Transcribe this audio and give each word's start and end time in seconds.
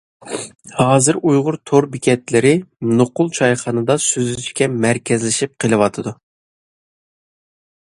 ھازىر 0.77 1.19
ئۇيغۇر 1.31 1.57
تور 1.71 1.87
بېكەتلىرى 1.95 2.53
نوقۇل 3.01 3.31
چايخانىدا 3.39 3.99
سۆزلىشىشكىلا 4.07 4.71
مەركەزلىشىپ 4.87 5.55
قېلىۋاتىدۇ. 5.65 6.17